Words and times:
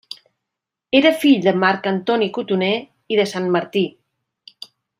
Era 0.99 1.11
fill 1.25 1.43
de 1.43 1.53
Marc 1.65 1.85
Antoni 1.91 2.31
Cotoner 2.39 2.73
i 3.17 3.21
de 3.21 3.27
Santmartí. 3.35 3.85